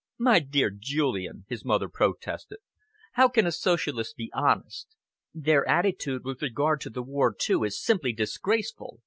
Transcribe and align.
"My 0.17 0.39
dear 0.39 0.71
Julian," 0.71 1.45
his 1.47 1.63
mother 1.63 1.87
protested, 1.87 2.57
"how 3.11 3.27
can 3.29 3.45
a 3.45 3.51
Socialist 3.51 4.17
be 4.17 4.31
honest! 4.33 4.95
Their 5.31 5.63
attitude 5.69 6.23
with 6.25 6.41
regard 6.41 6.81
to 6.81 6.89
the 6.89 7.03
war, 7.03 7.31
too, 7.37 7.63
is 7.63 7.79
simply 7.79 8.11
disgraceful. 8.11 8.99